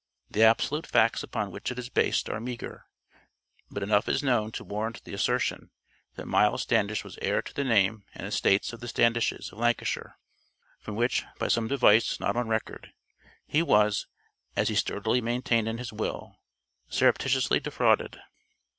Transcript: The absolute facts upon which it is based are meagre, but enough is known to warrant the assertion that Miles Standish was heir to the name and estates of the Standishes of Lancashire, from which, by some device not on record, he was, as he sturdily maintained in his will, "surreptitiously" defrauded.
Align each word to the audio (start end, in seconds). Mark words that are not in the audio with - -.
The 0.31 0.41
absolute 0.41 0.87
facts 0.87 1.21
upon 1.21 1.51
which 1.51 1.69
it 1.71 1.77
is 1.77 1.89
based 1.89 2.27
are 2.27 2.39
meagre, 2.39 2.87
but 3.69 3.83
enough 3.83 4.09
is 4.09 4.23
known 4.23 4.51
to 4.53 4.63
warrant 4.63 5.03
the 5.03 5.13
assertion 5.13 5.69
that 6.15 6.25
Miles 6.25 6.63
Standish 6.63 7.03
was 7.03 7.19
heir 7.21 7.43
to 7.43 7.53
the 7.53 7.63
name 7.63 8.03
and 8.15 8.25
estates 8.25 8.73
of 8.73 8.79
the 8.79 8.87
Standishes 8.87 9.51
of 9.51 9.59
Lancashire, 9.59 10.17
from 10.79 10.95
which, 10.95 11.23
by 11.37 11.47
some 11.49 11.67
device 11.67 12.19
not 12.19 12.35
on 12.35 12.47
record, 12.47 12.93
he 13.45 13.61
was, 13.61 14.07
as 14.55 14.69
he 14.69 14.75
sturdily 14.75 15.21
maintained 15.21 15.67
in 15.67 15.77
his 15.77 15.93
will, 15.93 16.35
"surreptitiously" 16.89 17.59
defrauded. 17.59 18.19